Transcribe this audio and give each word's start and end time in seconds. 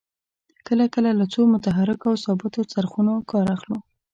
کله 0.67 0.85
کله 0.95 1.11
له 1.19 1.25
څو 1.33 1.41
متحرکو 1.53 2.05
او 2.11 2.17
ثابتو 2.25 2.61
څرخونو 2.73 3.13
کار 3.31 3.47
اخلو. 3.55 3.77